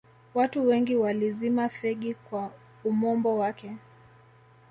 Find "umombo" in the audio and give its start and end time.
2.83-3.37